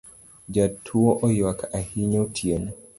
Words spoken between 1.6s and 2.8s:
ahinya otieno